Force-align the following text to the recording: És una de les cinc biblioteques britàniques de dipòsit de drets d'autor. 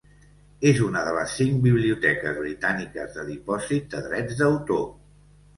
És 0.69 0.79
una 0.85 1.03
de 1.07 1.11
les 1.17 1.35
cinc 1.41 1.59
biblioteques 1.65 2.39
britàniques 2.45 3.15
de 3.19 3.29
dipòsit 3.31 3.87
de 3.93 4.03
drets 4.09 4.39
d'autor. 4.41 4.85